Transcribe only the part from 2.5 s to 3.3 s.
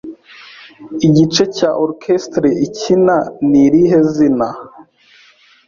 ikina